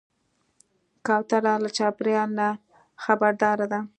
[1.05, 2.47] کوتره له چاپېریاله نه
[3.03, 3.79] خبرداره ده.